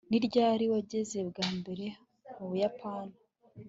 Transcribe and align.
Ni 0.09 0.19
ryari 0.25 0.65
wageze 0.73 1.17
bwa 1.29 1.47
mbere 1.59 1.85
mu 2.35 2.45
Buyapani 2.49 3.15